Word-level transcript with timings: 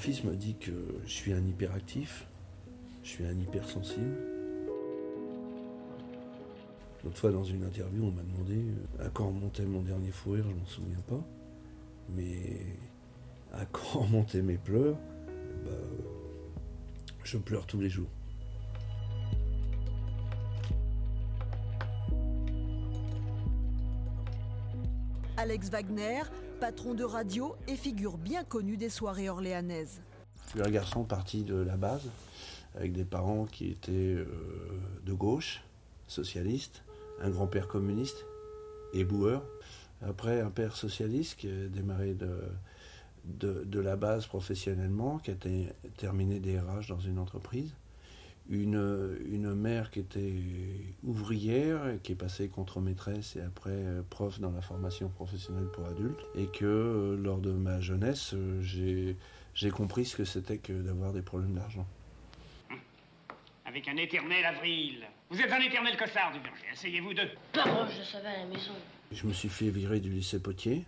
fils 0.00 0.24
me 0.24 0.34
dit 0.34 0.54
que 0.54 0.72
je 1.04 1.10
suis 1.12 1.32
un 1.34 1.46
hyperactif, 1.46 2.26
je 3.02 3.08
suis 3.10 3.26
un 3.26 3.38
hypersensible. 3.38 4.16
L'autre 7.04 7.18
fois, 7.18 7.30
dans 7.30 7.44
une 7.44 7.64
interview, 7.64 8.04
on 8.04 8.10
m'a 8.10 8.22
demandé 8.22 8.56
euh, 8.56 9.06
à 9.06 9.10
quand 9.10 9.26
remontait 9.26 9.66
mon 9.66 9.82
dernier 9.82 10.10
fou 10.10 10.30
rire, 10.32 10.44
je 10.48 10.54
m'en 10.54 10.66
souviens 10.66 11.00
pas. 11.06 11.22
Mais 12.16 12.78
à 13.52 13.66
quand 13.66 14.00
remontaient 14.00 14.42
mes 14.42 14.56
pleurs, 14.56 14.96
bah, 15.66 15.70
je 17.22 17.36
pleure 17.36 17.66
tous 17.66 17.80
les 17.80 17.90
jours. 17.90 18.08
Alex 25.40 25.70
Wagner, 25.70 26.20
patron 26.60 26.92
de 26.92 27.02
radio 27.02 27.56
et 27.66 27.74
figure 27.74 28.18
bien 28.18 28.44
connue 28.44 28.76
des 28.76 28.90
soirées 28.90 29.30
orléanaises. 29.30 30.02
Je 30.44 30.50
suis 30.50 30.60
un 30.60 30.70
garçon 30.70 31.04
parti 31.04 31.44
de 31.44 31.54
la 31.54 31.78
base, 31.78 32.10
avec 32.74 32.92
des 32.92 33.06
parents 33.06 33.46
qui 33.46 33.70
étaient 33.70 33.90
euh, 33.90 34.26
de 35.02 35.12
gauche, 35.14 35.62
socialistes, 36.08 36.82
un 37.22 37.30
grand-père 37.30 37.68
communiste 37.68 38.26
et 38.92 39.02
boueur. 39.02 39.42
Après, 40.02 40.42
un 40.42 40.50
père 40.50 40.76
socialiste 40.76 41.36
qui 41.36 41.48
a 41.48 41.68
démarré 41.68 42.12
de, 42.12 43.64
de, 43.64 43.80
la 43.80 43.96
base 43.96 44.26
professionnellement, 44.26 45.20
qui 45.20 45.30
a 45.30 45.36
terminé 45.96 46.38
DRH 46.38 46.88
dans 46.88 47.00
une 47.00 47.18
entreprise 47.18 47.72
une, 48.50 49.16
une 49.30 49.54
mère 49.54 49.90
qui 49.90 50.00
était 50.00 50.34
ouvrière, 51.04 51.80
qui 52.02 52.12
est 52.12 52.16
passée 52.16 52.48
contre-maîtresse 52.48 53.36
et 53.36 53.40
après 53.40 53.70
euh, 53.70 54.02
prof 54.10 54.40
dans 54.40 54.50
la 54.50 54.60
formation 54.60 55.08
professionnelle 55.08 55.68
pour 55.72 55.86
adultes, 55.86 56.20
et 56.34 56.46
que 56.46 56.64
euh, 56.64 57.16
lors 57.16 57.38
de 57.38 57.52
ma 57.52 57.80
jeunesse, 57.80 58.34
euh, 58.34 59.14
j'ai 59.54 59.70
compris 59.70 60.04
ce 60.04 60.16
que 60.16 60.24
c'était 60.24 60.58
que 60.58 60.72
d'avoir 60.72 61.12
des 61.12 61.22
problèmes 61.22 61.54
d'argent. 61.54 61.86
Avec 63.64 63.86
un 63.86 63.96
éternel 63.96 64.44
avril. 64.44 65.06
Vous 65.30 65.40
êtes 65.40 65.52
un 65.52 65.60
éternel 65.60 65.96
costard 65.96 66.32
du 66.32 66.40
berger, 66.40 66.66
asseyez-vous 66.72 67.14
deux. 67.14 67.30
Pardon, 67.52 67.86
je 67.86 68.02
savais 68.02 68.28
à 68.28 68.38
la 68.38 68.46
maison. 68.46 68.72
Je 69.12 69.26
me 69.26 69.32
suis 69.32 69.48
fait 69.48 69.70
virer 69.70 70.00
du 70.00 70.10
lycée 70.10 70.40
Potier, 70.42 70.84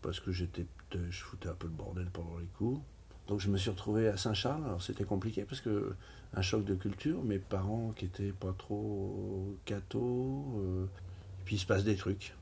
parce 0.00 0.20
que 0.20 0.32
j'étais, 0.32 0.64
je 0.94 1.22
foutais 1.22 1.50
un 1.50 1.54
peu 1.54 1.66
le 1.66 1.74
bordel 1.74 2.06
pendant 2.10 2.38
les 2.38 2.46
cours. 2.56 2.82
Donc 3.30 3.38
je 3.38 3.48
me 3.48 3.56
suis 3.58 3.70
retrouvé 3.70 4.08
à 4.08 4.16
Saint-Charles. 4.16 4.64
Alors 4.64 4.82
c'était 4.82 5.04
compliqué 5.04 5.44
parce 5.48 5.60
que 5.60 5.94
un 6.34 6.42
choc 6.42 6.64
de 6.64 6.74
culture, 6.74 7.22
mes 7.22 7.38
parents 7.38 7.92
qui 7.96 8.06
étaient 8.06 8.32
pas 8.32 8.52
trop 8.58 9.54
cathos, 9.64 10.44
euh, 10.58 10.84
et 10.84 11.44
puis 11.44 11.54
il 11.54 11.58
se 11.60 11.66
passe 11.66 11.84
des 11.84 11.94
trucs. 11.94 12.34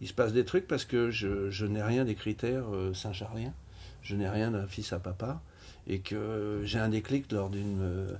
Il 0.00 0.08
se 0.08 0.12
passe 0.12 0.32
des 0.32 0.44
trucs 0.44 0.66
parce 0.66 0.84
que 0.84 1.12
je, 1.12 1.64
n'ai 1.66 1.82
rien 1.84 2.04
des 2.04 2.16
critères 2.16 2.66
euh, 2.74 2.92
saint-charliens, 2.94 3.54
je 4.02 4.16
n'ai 4.16 4.28
rien 4.28 4.50
d'un 4.50 4.66
fils 4.66 4.92
à 4.92 4.98
papa, 4.98 5.40
et 5.86 6.00
que 6.00 6.62
j'ai 6.64 6.80
un 6.80 6.88
déclic 6.88 7.30
lors 7.30 7.48
d'une 7.48 7.82
euh, 7.82 8.12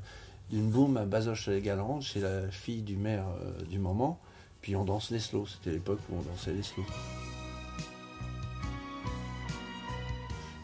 d'une 0.51 0.71
boum 0.71 0.97
à 0.97 1.06
Bazoches-les-Galantes 1.06 2.03
chez 2.03 2.21
la 2.21 2.49
fille 2.49 2.83
du 2.83 2.97
maire 2.97 3.27
du 3.71 3.81
moment, 3.81 4.21
puis 4.61 4.77
on 4.77 4.84
danse 4.84 5.11
les 5.11 5.19
slows. 5.19 5.47
C'était 5.47 5.73
l'époque 5.73 6.01
où 6.11 6.17
on 6.17 6.23
dansait 6.23 6.53
les 6.53 6.62
slows. 6.62 6.84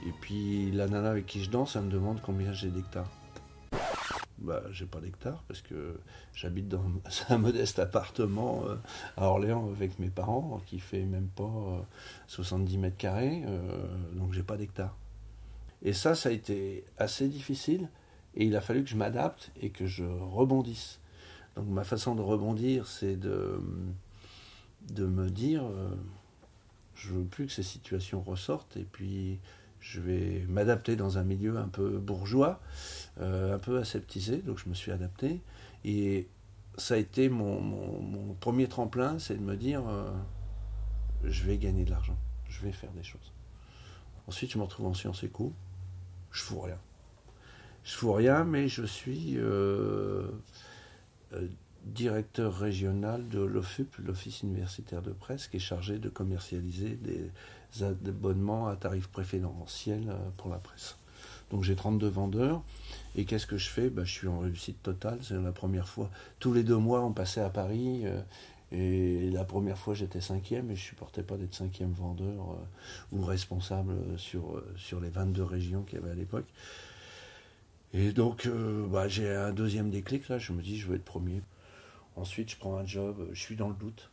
Et 0.06 0.12
puis 0.20 0.70
la 0.70 0.88
nana 0.88 1.10
avec 1.10 1.26
qui 1.26 1.42
je 1.42 1.50
danse, 1.50 1.76
elle 1.76 1.82
me 1.82 1.90
demande 1.90 2.20
combien 2.22 2.52
j'ai 2.52 2.70
d'hectares. 2.70 3.10
Bah, 4.40 4.62
j'ai 4.72 4.86
pas 4.86 5.00
d'hectares 5.00 5.44
parce 5.48 5.60
que 5.60 6.00
j'habite 6.32 6.66
dans 6.66 6.82
un 7.28 7.38
modeste 7.38 7.78
appartement 7.78 8.64
euh, 8.66 8.76
à 9.18 9.26
Orléans 9.26 9.68
avec 9.68 9.98
mes 9.98 10.08
parents 10.08 10.62
qui 10.64 10.78
fait 10.78 11.04
même 11.04 11.28
pas 11.28 11.86
70 12.26 12.74
euh, 12.74 12.80
mètres 12.80 12.96
carrés, 12.96 13.42
euh, 13.46 13.86
donc 14.14 14.32
j'ai 14.32 14.42
pas 14.42 14.56
d'hectares. 14.56 14.96
Et 15.82 15.92
ça, 15.92 16.14
ça 16.14 16.30
a 16.30 16.32
été 16.32 16.84
assez 16.96 17.28
difficile 17.28 17.90
et 18.34 18.46
il 18.46 18.56
a 18.56 18.62
fallu 18.62 18.82
que 18.82 18.88
je 18.88 18.96
m'adapte 18.96 19.50
et 19.60 19.68
que 19.68 19.84
je 19.84 20.04
rebondisse. 20.04 21.00
Donc 21.56 21.66
ma 21.68 21.84
façon 21.84 22.14
de 22.14 22.22
rebondir, 22.22 22.86
c'est 22.86 23.16
de, 23.16 23.60
de 24.90 25.04
me 25.04 25.28
dire, 25.28 25.64
je 26.94 27.12
veux 27.12 27.24
plus 27.24 27.46
que 27.46 27.52
ces 27.52 27.62
situations 27.62 28.22
ressortent 28.22 28.76
et 28.76 28.84
puis 28.84 29.38
je 29.80 30.00
vais 30.00 30.44
m'adapter 30.48 30.96
dans 30.96 31.18
un 31.18 31.24
milieu 31.24 31.56
un 31.56 31.68
peu 31.68 31.98
bourgeois, 31.98 32.60
euh, 33.20 33.54
un 33.54 33.58
peu 33.58 33.78
aseptisé, 33.78 34.38
donc 34.38 34.58
je 34.58 34.68
me 34.68 34.74
suis 34.74 34.92
adapté. 34.92 35.40
Et 35.84 36.28
ça 36.76 36.94
a 36.94 36.96
été 36.98 37.28
mon, 37.28 38.36
premier 38.40 38.68
tremplin, 38.68 39.18
c'est 39.18 39.34
de 39.34 39.42
me 39.42 39.56
dire, 39.56 39.82
euh, 39.88 40.10
je 41.24 41.44
vais 41.44 41.56
gagner 41.56 41.84
de 41.84 41.90
l'argent, 41.90 42.16
je 42.48 42.60
vais 42.62 42.72
faire 42.72 42.92
des 42.92 43.02
choses. 43.02 43.32
Ensuite, 44.26 44.52
je 44.52 44.58
me 44.58 44.62
retrouve 44.64 44.86
en 44.86 44.94
sciences 44.94 45.24
éco, 45.24 45.52
je 46.30 46.42
fous 46.42 46.60
rien. 46.60 46.78
Je 47.82 47.94
fous 47.94 48.12
rien, 48.12 48.44
mais 48.44 48.68
je 48.68 48.84
suis 48.84 49.34
euh, 49.38 50.30
directeur 51.84 52.56
régional 52.56 53.28
de 53.28 53.40
l'OFUP, 53.40 53.96
l'Office 53.98 54.42
universitaire 54.42 55.02
de 55.02 55.12
presse, 55.12 55.48
qui 55.48 55.56
est 55.56 55.60
chargé 55.60 55.98
de 55.98 56.08
commercialiser 56.08 56.96
des 56.96 57.30
abonnements 57.82 58.68
à 58.68 58.76
tarif 58.76 59.08
préférentiel 59.08 60.08
euh, 60.08 60.16
pour 60.36 60.50
la 60.50 60.58
presse. 60.58 60.96
Donc 61.50 61.64
j'ai 61.64 61.74
32 61.74 62.08
vendeurs. 62.08 62.62
Et 63.16 63.24
qu'est-ce 63.24 63.46
que 63.46 63.56
je 63.56 63.68
fais? 63.68 63.90
Ben, 63.90 64.04
Je 64.04 64.12
suis 64.12 64.28
en 64.28 64.38
réussite 64.38 64.82
totale. 64.82 65.18
C'est 65.22 65.34
la 65.34 65.52
première 65.52 65.88
fois. 65.88 66.10
Tous 66.38 66.52
les 66.52 66.62
deux 66.62 66.76
mois, 66.76 67.00
on 67.02 67.12
passait 67.12 67.40
à 67.40 67.50
Paris. 67.50 68.02
Euh, 68.04 68.20
et 68.72 69.30
la 69.30 69.44
première 69.44 69.76
fois, 69.76 69.94
j'étais 69.94 70.20
cinquième 70.20 70.70
et 70.70 70.76
je 70.76 70.82
supportais 70.82 71.24
pas 71.24 71.36
d'être 71.36 71.54
cinquième 71.54 71.92
vendeur 71.92 72.52
euh, 72.52 73.16
ou 73.16 73.24
responsable 73.24 73.94
sur, 74.16 74.62
sur 74.76 75.00
les 75.00 75.10
22 75.10 75.42
régions 75.42 75.82
qu'il 75.82 75.98
y 75.98 76.02
avait 76.02 76.12
à 76.12 76.14
l'époque. 76.14 76.46
Et 77.92 78.12
donc, 78.12 78.48
bah, 78.88 79.08
j'ai 79.08 79.34
un 79.34 79.52
deuxième 79.52 79.90
déclic 79.90 80.28
là. 80.28 80.38
Je 80.38 80.52
me 80.52 80.62
dis, 80.62 80.78
je 80.78 80.86
veux 80.86 80.94
être 80.94 81.04
premier. 81.04 81.42
Ensuite, 82.16 82.50
je 82.50 82.56
prends 82.56 82.76
un 82.76 82.86
job. 82.86 83.28
Je 83.32 83.40
suis 83.40 83.56
dans 83.56 83.68
le 83.68 83.74
doute. 83.74 84.10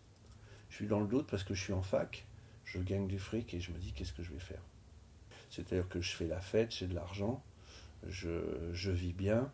Je 0.70 0.76
suis 0.76 0.88
dans 0.88 1.00
le 1.00 1.08
doute 1.08 1.28
parce 1.30 1.44
que 1.44 1.54
je 1.54 1.62
suis 1.62 1.74
en 1.74 1.82
fac 1.82 2.28
je 2.68 2.80
gagne 2.80 3.08
du 3.08 3.18
fric 3.18 3.54
et 3.54 3.62
je 3.62 3.72
me 3.72 3.80
dis 3.80 3.94
qu'est-ce 3.94 4.14
que 4.14 4.24
je 4.24 4.32
vais 4.32 4.40
faire? 4.40 4.62
C'est-à-dire 5.50 5.88
que 5.88 6.02
je 6.02 6.12
fais 6.12 6.28
la 6.28 6.42
fête, 6.42 6.76
j'ai 6.76 6.88
de 6.88 6.94
l'argent, 6.94 7.42
je, 8.08 8.92
vis 8.92 9.14
bien 9.14 9.52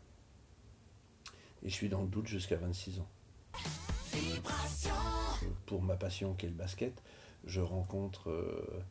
et 1.61 1.69
je 1.69 1.73
suis 1.73 1.89
dans 1.89 2.01
le 2.01 2.07
doute 2.07 2.27
jusqu'à 2.27 2.57
26 2.57 2.99
ans. 2.99 3.09
Pour 5.67 5.83
ma 5.83 5.95
passion 5.95 6.33
qui 6.33 6.47
est 6.47 6.49
le 6.49 6.55
basket, 6.55 7.01
je 7.45 7.61
rencontre 7.61 8.29
euh, 8.31 8.83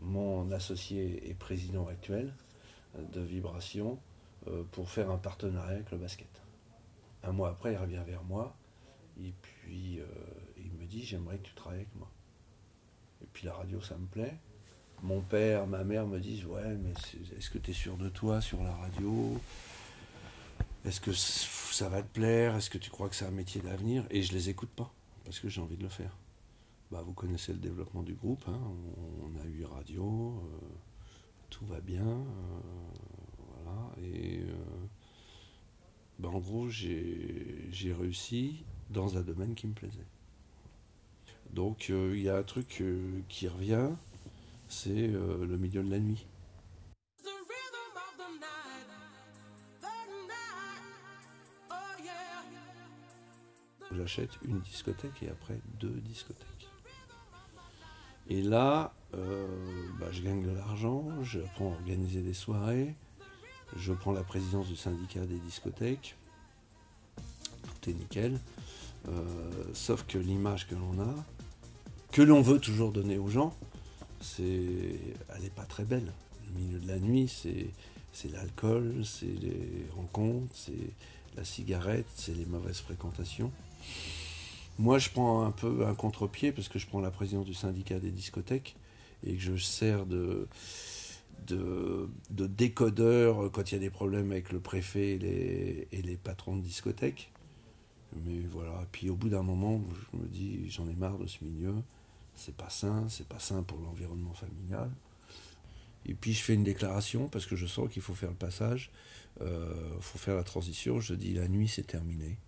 mon 0.00 0.50
associé 0.50 1.28
et 1.28 1.34
président 1.34 1.86
actuel 1.86 2.34
de 2.98 3.20
Vibration 3.20 3.98
euh, 4.46 4.64
pour 4.72 4.90
faire 4.90 5.10
un 5.10 5.18
partenariat 5.18 5.74
avec 5.74 5.90
le 5.90 5.98
basket. 5.98 6.41
Un 7.24 7.32
mois 7.32 7.50
après, 7.50 7.72
il 7.72 7.76
revient 7.76 8.02
vers 8.06 8.24
moi 8.24 8.56
et 9.20 9.32
puis 9.42 10.00
euh, 10.00 10.06
il 10.56 10.72
me 10.72 10.86
dit 10.86 11.04
j'aimerais 11.04 11.38
que 11.38 11.48
tu 11.48 11.54
travailles 11.54 11.80
avec 11.80 11.94
moi. 11.96 12.10
Et 13.22 13.26
puis 13.32 13.46
la 13.46 13.54
radio, 13.54 13.80
ça 13.80 13.96
me 13.96 14.06
plaît. 14.06 14.36
Mon 15.02 15.20
père, 15.20 15.66
ma 15.66 15.84
mère 15.84 16.06
me 16.06 16.18
disent 16.18 16.44
Ouais, 16.46 16.76
mais 16.76 16.92
est-ce 17.36 17.50
que 17.50 17.58
tu 17.58 17.70
es 17.70 17.74
sûr 17.74 17.96
de 17.96 18.08
toi 18.08 18.40
sur 18.40 18.62
la 18.62 18.74
radio? 18.74 19.40
Est-ce 20.84 21.00
que 21.00 21.12
ça 21.12 21.88
va 21.88 22.02
te 22.02 22.12
plaire? 22.12 22.56
Est-ce 22.56 22.70
que 22.70 22.78
tu 22.78 22.90
crois 22.90 23.08
que 23.08 23.14
c'est 23.14 23.26
un 23.26 23.32
métier 23.32 23.60
d'avenir? 23.60 24.04
Et 24.10 24.22
je 24.22 24.32
les 24.32 24.48
écoute 24.48 24.70
pas, 24.70 24.92
parce 25.24 25.38
que 25.38 25.48
j'ai 25.48 25.60
envie 25.60 25.76
de 25.76 25.82
le 25.82 25.88
faire. 25.88 26.16
Bah, 26.90 27.02
vous 27.04 27.14
connaissez 27.14 27.52
le 27.52 27.58
développement 27.58 28.02
du 28.02 28.14
groupe, 28.14 28.44
hein. 28.48 28.60
on 29.22 29.40
a 29.40 29.44
eu 29.46 29.64
radio, 29.64 30.42
euh, 30.44 30.66
tout 31.48 31.64
va 31.64 31.80
bien, 31.80 32.04
euh, 32.04 32.24
voilà, 33.54 33.92
et 34.02 34.44
bah, 36.22 36.28
en 36.28 36.38
gros 36.38 36.68
j'ai 36.68 37.92
réussi 37.98 38.64
dans 38.90 39.18
un 39.18 39.22
domaine 39.22 39.56
qui 39.56 39.66
me 39.66 39.72
plaisait. 39.72 40.06
Donc 41.52 41.88
euh, 41.90 42.12
il 42.14 42.22
y 42.22 42.28
a 42.28 42.36
un 42.36 42.44
truc 42.44 42.78
euh, 42.80 43.20
qui 43.28 43.48
revient, 43.48 43.88
c'est 44.68 44.90
euh, 44.90 45.44
le 45.44 45.56
milieu 45.58 45.82
de 45.82 45.90
la 45.90 45.98
nuit. 45.98 46.24
J'achète 53.90 54.30
une 54.42 54.60
discothèque 54.60 55.22
et 55.22 55.28
après 55.28 55.60
deux 55.80 56.00
discothèques. 56.00 56.68
Et 58.28 58.40
là, 58.40 58.94
bah, 59.12 60.10
je 60.12 60.22
gagne 60.22 60.42
de 60.42 60.50
l'argent, 60.50 61.22
j'apprends 61.22 61.72
à 61.72 61.74
organiser 61.74 62.22
des 62.22 62.32
soirées, 62.32 62.96
je 63.76 63.92
prends 63.92 64.12
la 64.12 64.22
présidence 64.22 64.68
du 64.68 64.76
syndicat 64.76 65.20
des 65.26 65.38
discothèques, 65.38 66.16
tout 67.64 67.90
est 67.90 67.94
nickel. 67.94 68.38
sauf 69.74 70.04
que 70.06 70.18
l'image 70.18 70.66
que 70.68 70.74
l'on 70.74 71.00
a, 71.00 71.14
que 72.12 72.22
l'on 72.22 72.42
veut 72.42 72.58
toujours 72.58 72.92
donner 72.92 73.18
aux 73.18 73.28
gens, 73.28 73.54
c'est, 74.20 74.44
elle 75.34 75.42
n'est 75.42 75.50
pas 75.50 75.64
très 75.64 75.84
belle. 75.84 76.12
Le 76.48 76.60
milieu 76.60 76.78
de 76.78 76.86
la 76.86 76.98
nuit, 76.98 77.28
c'est, 77.28 77.70
c'est 78.12 78.30
l'alcool, 78.30 79.02
c'est 79.04 79.26
les 79.26 79.86
rencontres, 79.96 80.52
c'est 80.54 80.92
la 81.36 81.44
cigarette, 81.44 82.06
c'est 82.14 82.36
les 82.36 82.44
mauvaises 82.44 82.80
fréquentations. 82.80 83.50
Moi, 84.78 84.98
je 84.98 85.10
prends 85.10 85.44
un 85.44 85.50
peu 85.50 85.86
un 85.86 85.94
contre-pied 85.94 86.52
parce 86.52 86.68
que 86.68 86.78
je 86.78 86.86
prends 86.86 87.00
la 87.00 87.10
présidence 87.10 87.46
du 87.46 87.54
syndicat 87.54 87.98
des 87.98 88.10
discothèques 88.10 88.76
et 89.26 89.34
que 89.34 89.40
je 89.40 89.56
sers 89.56 90.06
de, 90.06 90.48
de, 91.46 92.08
de 92.30 92.46
décodeur 92.46 93.50
quand 93.52 93.70
il 93.70 93.74
y 93.74 93.78
a 93.78 93.80
des 93.80 93.90
problèmes 93.90 94.30
avec 94.30 94.52
le 94.52 94.60
préfet 94.60 95.12
et 95.12 96.02
les, 96.02 96.16
patrons 96.16 96.56
de 96.56 96.62
discothèques. 96.62 97.30
Mais 98.24 98.40
voilà, 98.50 98.86
puis 98.92 99.08
au 99.08 99.16
bout 99.16 99.28
d'un 99.28 99.42
moment, 99.42 99.82
je 100.12 100.18
me 100.18 100.26
dis, 100.26 100.70
j'en 100.70 100.88
ai 100.88 100.94
marre 100.94 101.18
de 101.18 101.26
ce 101.26 101.42
milieu, 101.42 101.74
c'est 102.34 102.54
pas 102.54 102.68
sain, 102.68 103.06
c'est 103.08 103.26
pas 103.26 103.38
sain 103.38 103.62
pour 103.62 103.78
l'environnement 103.78 104.34
familial. 104.34 104.90
Et 106.04 106.14
puis 106.14 106.32
je 106.32 106.42
fais 106.42 106.54
une 106.54 106.64
déclaration 106.64 107.28
parce 107.28 107.46
que 107.46 107.56
je 107.56 107.66
sens 107.66 107.90
qu'il 107.90 108.02
faut 108.02 108.14
faire 108.14 108.30
le 108.30 108.36
passage, 108.36 108.90
il 109.40 109.46
euh, 109.46 110.00
faut 110.00 110.18
faire 110.18 110.36
la 110.36 110.42
transition. 110.42 111.00
Je 111.00 111.14
dis 111.14 111.32
la 111.32 111.48
nuit 111.48 111.68
c'est 111.68 111.86
terminé, 111.86 112.38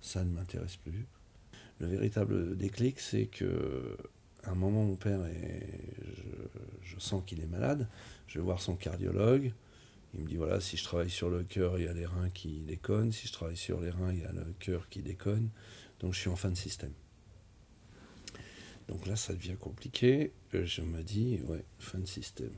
ça 0.00 0.24
ne 0.24 0.30
m'intéresse 0.30 0.76
plus. 0.76 1.06
Le 1.78 1.86
véritable 1.86 2.56
déclic, 2.56 3.00
c'est 3.00 3.26
que 3.26 3.96
un 4.46 4.54
moment 4.54 4.84
mon 4.84 4.96
père 4.96 5.24
est, 5.26 5.80
je, 6.82 6.98
sens 6.98 7.22
qu'il 7.26 7.40
est 7.40 7.46
malade. 7.46 7.88
Je 8.26 8.38
vais 8.38 8.44
voir 8.44 8.60
son 8.60 8.76
cardiologue. 8.76 9.52
Il 10.14 10.20
me 10.20 10.28
dit 10.28 10.36
voilà, 10.36 10.60
si 10.60 10.76
je 10.76 10.84
travaille 10.84 11.10
sur 11.10 11.28
le 11.28 11.42
cœur, 11.42 11.78
il 11.78 11.84
y 11.84 11.88
a 11.88 11.92
les 11.92 12.06
reins 12.06 12.30
qui 12.30 12.60
déconnent. 12.60 13.12
Si 13.12 13.26
je 13.26 13.32
travaille 13.32 13.56
sur 13.56 13.80
les 13.80 13.90
reins, 13.90 14.12
il 14.12 14.20
y 14.20 14.24
a 14.24 14.32
le 14.32 14.54
cœur 14.58 14.88
qui 14.88 15.02
déconne. 15.02 15.50
Donc 16.00 16.14
je 16.14 16.20
suis 16.20 16.30
en 16.30 16.36
fin 16.36 16.50
de 16.50 16.56
système. 16.56 16.92
Donc 18.88 19.06
là, 19.06 19.16
ça 19.16 19.34
devient 19.34 19.56
compliqué. 19.56 20.32
Euh, 20.54 20.64
je 20.64 20.82
me 20.82 21.02
dis, 21.02 21.40
ouais, 21.44 21.64
fin 21.78 21.98
de 21.98 22.06
système. 22.06 22.52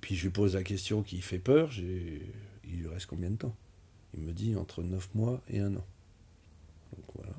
Puis 0.00 0.16
je 0.16 0.24
lui 0.24 0.30
pose 0.30 0.54
la 0.54 0.62
question 0.62 1.02
qui 1.02 1.20
fait 1.20 1.38
peur, 1.38 1.70
il 1.76 2.22
lui 2.64 2.88
reste 2.88 3.06
combien 3.06 3.30
de 3.30 3.36
temps? 3.36 3.56
Il 4.14 4.20
me 4.20 4.32
dit 4.32 4.54
entre 4.56 4.82
9 4.82 5.14
mois 5.14 5.40
et 5.48 5.60
un 5.60 5.74
an. 5.74 5.86
Donc 6.96 7.04
voilà. 7.14 7.34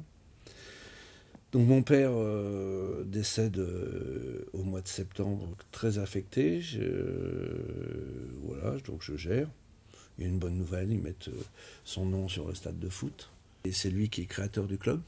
Donc 1.51 1.67
mon 1.67 1.81
père 1.81 2.11
euh, 2.13 3.03
décède 3.05 3.57
euh, 3.57 4.45
au 4.53 4.63
mois 4.63 4.81
de 4.81 4.87
septembre, 4.87 5.55
très 5.71 5.97
affecté. 5.97 6.61
voilà, 8.43 8.77
donc 8.85 9.01
je 9.01 9.15
gère. 9.15 9.49
Il 10.17 10.23
y 10.23 10.27
a 10.27 10.29
une 10.29 10.39
bonne 10.39 10.57
nouvelle, 10.57 10.91
ils 10.91 11.01
mettent 11.01 11.29
son 11.85 12.05
nom 12.05 12.27
sur 12.27 12.47
le 12.47 12.53
stade 12.53 12.77
de 12.77 12.89
foot. 12.89 13.29
Et 13.63 13.71
c'est 13.71 13.89
lui 13.89 14.09
qui 14.09 14.21
est 14.21 14.25
créateur 14.25 14.67
du 14.67 14.77
club. 14.77 15.01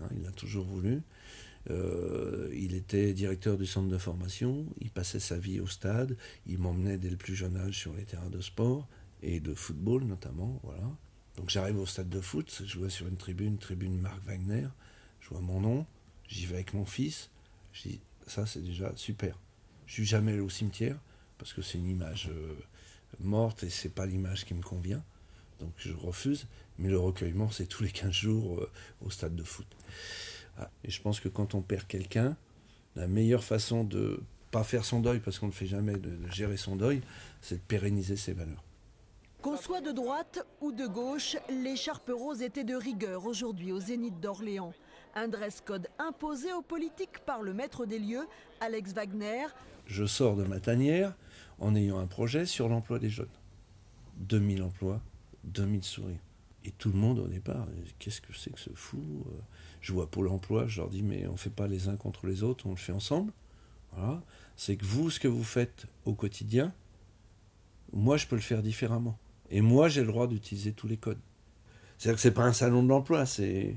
Hein, 0.00 0.08
il 0.18 0.26
a 0.26 0.30
toujours 0.30 0.64
voulu. 0.64 1.02
Euh, 1.70 2.50
il 2.52 2.74
était 2.74 3.14
directeur 3.14 3.56
du 3.56 3.66
centre 3.66 3.88
de 3.88 3.96
formation, 3.96 4.66
il 4.80 4.90
passait 4.90 5.20
sa 5.20 5.38
vie 5.38 5.60
au 5.60 5.66
stade, 5.66 6.16
il 6.46 6.58
m'emmenait 6.58 6.98
dès 6.98 7.08
le 7.08 7.16
plus 7.16 7.34
jeune 7.34 7.56
âge 7.56 7.78
sur 7.78 7.94
les 7.94 8.04
terrains 8.04 8.28
de 8.28 8.42
sport 8.42 8.86
et 9.22 9.40
de 9.40 9.54
football 9.54 10.04
notamment. 10.04 10.60
Voilà. 10.62 10.90
Donc 11.36 11.48
j'arrive 11.48 11.78
au 11.78 11.86
stade 11.86 12.10
de 12.10 12.20
foot, 12.20 12.62
je 12.64 12.78
vois 12.78 12.90
sur 12.90 13.06
une 13.08 13.16
tribune, 13.16 13.56
tribune 13.56 13.98
Marc 13.98 14.22
Wagner, 14.26 14.68
je 15.24 15.30
vois 15.30 15.40
mon 15.40 15.60
nom, 15.60 15.86
j'y 16.28 16.44
vais 16.44 16.56
avec 16.56 16.74
mon 16.74 16.84
fils, 16.84 17.30
je 17.72 17.88
dis 17.88 18.00
ça 18.26 18.44
c'est 18.44 18.62
déjà 18.62 18.92
super. 18.94 19.38
Je 19.86 19.94
suis 19.94 20.04
jamais 20.04 20.32
allé 20.32 20.40
au 20.40 20.50
cimetière 20.50 20.98
parce 21.38 21.54
que 21.54 21.62
c'est 21.62 21.78
une 21.78 21.88
image 21.88 22.28
euh, 22.30 22.54
morte 23.20 23.62
et 23.62 23.70
c'est 23.70 23.88
pas 23.88 24.04
l'image 24.04 24.44
qui 24.44 24.52
me 24.52 24.62
convient. 24.62 25.02
Donc 25.60 25.72
je 25.78 25.92
refuse, 25.92 26.46
mais 26.78 26.90
le 26.90 26.98
recueillement 26.98 27.50
c'est 27.50 27.66
tous 27.66 27.82
les 27.82 27.90
15 27.90 28.12
jours 28.12 28.60
euh, 28.60 28.70
au 29.02 29.10
stade 29.10 29.34
de 29.34 29.44
foot. 29.44 29.66
Ah, 30.58 30.70
et 30.84 30.90
je 30.90 31.00
pense 31.00 31.20
que 31.20 31.28
quand 31.28 31.54
on 31.54 31.62
perd 31.62 31.86
quelqu'un, 31.86 32.36
la 32.94 33.08
meilleure 33.08 33.44
façon 33.44 33.82
de 33.82 34.22
pas 34.50 34.62
faire 34.62 34.84
son 34.84 35.00
deuil, 35.00 35.20
parce 35.20 35.38
qu'on 35.38 35.48
ne 35.48 35.52
fait 35.52 35.66
jamais 35.66 35.96
de, 35.96 36.16
gérer 36.30 36.58
son 36.58 36.76
deuil, 36.76 37.02
c'est 37.40 37.56
de 37.56 37.62
pérenniser 37.62 38.16
ses 38.16 38.34
valeurs. 38.34 38.62
Qu'on 39.42 39.56
soit 39.56 39.80
de 39.80 39.90
droite 39.90 40.46
ou 40.60 40.70
de 40.70 40.86
gauche, 40.86 41.36
l'écharpe 41.50 42.10
rose 42.14 42.40
était 42.40 42.62
de 42.62 42.74
rigueur 42.74 43.26
aujourd'hui 43.26 43.72
au 43.72 43.80
Zénith 43.80 44.20
d'Orléans. 44.20 44.72
Un 45.16 45.28
dress 45.28 45.60
code 45.60 45.88
imposé 45.98 46.52
aux 46.52 46.62
politiques 46.62 47.20
par 47.24 47.42
le 47.42 47.54
maître 47.54 47.86
des 47.86 48.00
lieux, 48.00 48.26
Alex 48.60 48.92
Wagner. 48.92 49.46
Je 49.86 50.04
sors 50.04 50.34
de 50.34 50.44
ma 50.44 50.58
tanière 50.58 51.14
en 51.60 51.76
ayant 51.76 51.98
un 51.98 52.06
projet 52.06 52.46
sur 52.46 52.68
l'emploi 52.68 52.98
des 52.98 53.10
jeunes. 53.10 53.28
2000 54.16 54.62
emplois, 54.62 55.00
2000 55.44 55.84
sourires. 55.84 56.18
Et 56.64 56.72
tout 56.72 56.90
le 56.90 56.98
monde 56.98 57.18
au 57.20 57.28
départ, 57.28 57.66
qu'est-ce 57.98 58.20
que 58.20 58.32
c'est 58.32 58.50
que 58.50 58.58
ce 58.58 58.70
fou 58.74 59.24
Je 59.80 59.92
vois 59.92 60.10
Pôle 60.10 60.28
emploi, 60.28 60.66
je 60.66 60.80
leur 60.80 60.88
dis, 60.88 61.02
mais 61.02 61.26
on 61.28 61.32
ne 61.32 61.36
fait 61.36 61.50
pas 61.50 61.68
les 61.68 61.88
uns 61.88 61.96
contre 61.96 62.26
les 62.26 62.42
autres, 62.42 62.66
on 62.66 62.70
le 62.70 62.76
fait 62.76 62.92
ensemble. 62.92 63.32
Voilà. 63.92 64.22
C'est 64.56 64.76
que 64.76 64.84
vous, 64.84 65.10
ce 65.10 65.20
que 65.20 65.28
vous 65.28 65.44
faites 65.44 65.86
au 66.06 66.14
quotidien, 66.14 66.72
moi, 67.92 68.16
je 68.16 68.26
peux 68.26 68.36
le 68.36 68.42
faire 68.42 68.62
différemment. 68.62 69.16
Et 69.50 69.60
moi, 69.60 69.88
j'ai 69.88 70.00
le 70.00 70.08
droit 70.08 70.26
d'utiliser 70.26 70.72
tous 70.72 70.88
les 70.88 70.96
codes. 70.96 71.20
C'est-à-dire 71.98 72.16
que 72.16 72.22
ce 72.22 72.28
n'est 72.28 72.34
pas 72.34 72.44
un 72.44 72.52
salon 72.52 72.82
de 72.82 72.88
l'emploi, 72.88 73.26
c'est, 73.26 73.76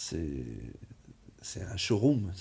c'est, 0.00 1.62
un 1.62 1.76
showroom. 1.76 2.32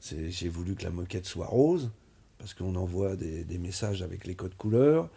J'ai 0.00 0.48
voulu 0.48 0.74
que 0.74 0.84
la 0.84 0.90
moquette 0.90 1.26
soit 1.26 1.46
rose, 1.46 1.90
parce 2.38 2.54
qu'on 2.54 2.74
envoie 2.74 3.16
des, 3.16 3.44
des, 3.44 3.58
messages 3.58 4.02
avec 4.02 4.26
les 4.26 4.34
codes 4.34 4.56
couleurs. 4.56 5.08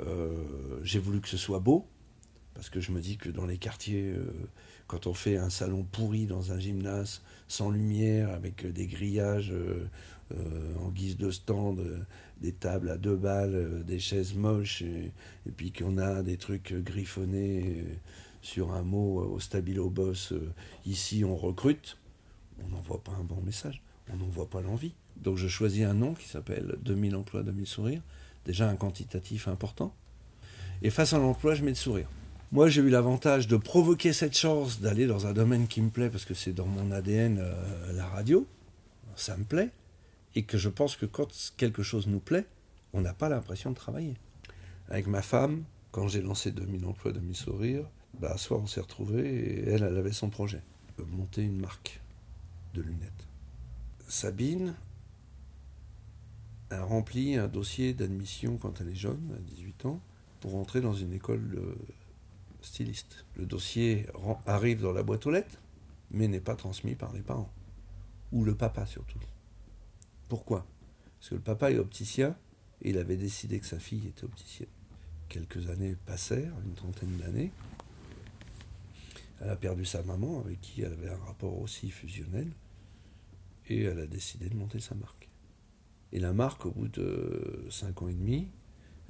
Euh, 0.00 0.80
j'ai 0.82 0.98
voulu 0.98 1.20
que 1.20 1.28
ce 1.28 1.36
soit 1.36 1.58
beau, 1.58 1.86
parce 2.54 2.70
que 2.70 2.80
je 2.80 2.92
me 2.92 3.00
dis 3.00 3.16
que 3.16 3.28
dans 3.28 3.46
les 3.46 3.58
quartiers, 3.58 4.12
euh, 4.12 4.24
quand 4.86 5.06
on 5.06 5.14
fait 5.14 5.36
un 5.36 5.50
salon 5.50 5.84
pourri 5.84 6.26
dans 6.26 6.52
un 6.52 6.58
gymnase, 6.58 7.22
sans 7.48 7.70
lumière, 7.70 8.30
avec 8.30 8.66
des 8.66 8.86
grillages 8.86 9.52
euh, 9.52 10.74
en 10.80 10.90
guise 10.90 11.16
de 11.16 11.30
stand, 11.30 12.06
des 12.40 12.52
tables 12.52 12.90
à 12.90 12.96
deux 12.96 13.16
balles, 13.16 13.84
des 13.84 13.98
chaises 13.98 14.34
moches, 14.34 14.82
et, 14.82 15.12
puis 15.56 15.72
qu'on 15.72 15.98
a 15.98 16.22
des 16.22 16.36
trucs 16.36 16.74
griffonnés 16.74 17.84
sur 18.42 18.72
un 18.72 18.82
mot 18.82 19.22
au 19.22 19.40
stabilo 19.40 19.88
boss, 19.88 20.34
ici 20.84 21.24
on 21.24 21.36
recrute, 21.36 21.96
on 22.62 22.68
n'envoie 22.68 23.02
pas 23.02 23.12
un 23.12 23.24
bon 23.24 23.40
message, 23.40 23.82
on 24.12 24.16
n'envoie 24.16 24.50
pas 24.50 24.60
l'envie. 24.60 24.94
Donc 25.16 25.36
je 25.36 25.48
choisis 25.48 25.84
un 25.84 25.94
nom 25.94 26.14
qui 26.14 26.28
s'appelle 26.28 26.76
2000 26.82 27.16
emplois, 27.16 27.42
2000 27.42 27.66
sourires, 27.66 28.02
déjà 28.44 28.68
un 28.68 28.76
quantitatif 28.76 29.48
important. 29.48 29.94
Et 30.82 30.90
face 30.90 31.12
à 31.12 31.18
l'emploi, 31.18 31.54
je 31.54 31.62
mets 31.62 31.70
le 31.70 31.76
sourire. 31.76 32.08
Moi, 32.50 32.68
j'ai 32.68 32.82
eu 32.82 32.90
l'avantage 32.90 33.46
de 33.46 33.56
provoquer 33.56 34.12
cette 34.12 34.36
chance 34.36 34.80
d'aller 34.80 35.06
dans 35.06 35.26
un 35.26 35.32
domaine 35.32 35.68
qui 35.68 35.80
me 35.80 35.88
plaît, 35.88 36.10
parce 36.10 36.24
que 36.24 36.34
c'est 36.34 36.52
dans 36.52 36.66
mon 36.66 36.90
ADN 36.90 37.38
euh, 37.40 37.92
la 37.92 38.06
radio, 38.06 38.46
ça 39.16 39.36
me 39.36 39.44
plaît, 39.44 39.70
et 40.34 40.42
que 40.42 40.58
je 40.58 40.68
pense 40.68 40.96
que 40.96 41.06
quand 41.06 41.28
quelque 41.56 41.82
chose 41.82 42.08
nous 42.08 42.18
plaît, 42.18 42.44
on 42.92 43.00
n'a 43.00 43.14
pas 43.14 43.28
l'impression 43.28 43.70
de 43.70 43.76
travailler. 43.76 44.16
Avec 44.90 45.06
ma 45.06 45.22
femme, 45.22 45.64
quand 45.92 46.08
j'ai 46.08 46.20
lancé 46.20 46.50
2000 46.50 46.84
emplois, 46.84 47.12
2000 47.12 47.36
sourires, 47.36 47.86
bah, 48.20 48.36
soir 48.36 48.60
on 48.60 48.66
s'est 48.66 48.80
retrouvés 48.80 49.26
et 49.26 49.68
elle, 49.68 49.82
elle 49.82 49.96
avait 49.96 50.12
son 50.12 50.30
projet, 50.30 50.62
monter 51.10 51.42
une 51.42 51.60
marque 51.60 52.00
de 52.74 52.82
lunettes. 52.82 53.26
Sabine 54.08 54.74
a 56.70 56.82
rempli 56.82 57.36
un 57.36 57.48
dossier 57.48 57.92
d'admission 57.92 58.56
quand 58.56 58.80
elle 58.80 58.88
est 58.88 58.94
jeune, 58.94 59.34
à 59.36 59.40
18 59.42 59.86
ans, 59.86 60.00
pour 60.40 60.56
entrer 60.56 60.80
dans 60.80 60.94
une 60.94 61.12
école 61.12 61.50
de 61.50 61.76
styliste. 62.62 63.24
Le 63.36 63.46
dossier 63.46 64.06
arrive 64.46 64.80
dans 64.80 64.92
la 64.92 65.02
boîte 65.02 65.26
aux 65.26 65.30
lettres, 65.30 65.58
mais 66.10 66.28
n'est 66.28 66.40
pas 66.40 66.56
transmis 66.56 66.94
par 66.94 67.12
les 67.12 67.22
parents. 67.22 67.52
Ou 68.32 68.44
le 68.44 68.54
papa 68.54 68.86
surtout. 68.86 69.20
Pourquoi? 70.28 70.66
Parce 71.18 71.30
que 71.30 71.34
le 71.34 71.40
papa 71.40 71.70
est 71.70 71.78
opticien 71.78 72.36
et 72.80 72.90
il 72.90 72.98
avait 72.98 73.16
décidé 73.16 73.60
que 73.60 73.66
sa 73.66 73.78
fille 73.78 74.08
était 74.08 74.24
opticienne. 74.24 74.68
Quelques 75.28 75.68
années 75.68 75.96
passèrent, 76.06 76.54
une 76.64 76.74
trentaine 76.74 77.16
d'années. 77.18 77.52
Elle 79.42 79.50
a 79.50 79.56
perdu 79.56 79.84
sa 79.84 80.02
maman, 80.04 80.40
avec 80.40 80.60
qui 80.60 80.82
elle 80.82 80.92
avait 80.92 81.10
un 81.10 81.18
rapport 81.18 81.60
aussi 81.60 81.90
fusionnel, 81.90 82.48
et 83.68 83.82
elle 83.82 83.98
a 83.98 84.06
décidé 84.06 84.48
de 84.48 84.56
monter 84.56 84.78
sa 84.78 84.94
marque. 84.94 85.28
Et 86.12 86.20
la 86.20 86.32
marque, 86.32 86.64
au 86.64 86.70
bout 86.70 86.88
de 86.88 87.66
cinq 87.68 88.02
ans 88.02 88.08
et 88.08 88.14
demi, 88.14 88.46